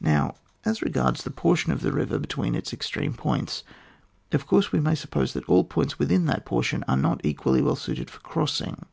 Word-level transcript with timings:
Now, 0.00 0.36
as 0.64 0.82
regards 0.82 1.24
the 1.24 1.32
portion 1.32 1.72
of 1.72 1.80
the 1.80 1.90
Tifer 1.90 2.20
between 2.22 2.54
its 2.54 2.72
extreme 2.72 3.14
points, 3.14 3.64
of 4.30 4.46
course 4.46 4.70
we 4.70 4.78
may 4.78 4.94
suppose 4.94 5.32
that 5.32 5.48
aU 5.48 5.64
points 5.64 5.98
within 5.98 6.26
that 6.26 6.46
portion 6.46 6.84
are 6.86 6.96
not 6.96 7.20
equally 7.24 7.60
well 7.60 7.74
suited 7.74 8.08
for 8.08 8.20
crossing. 8.20 8.86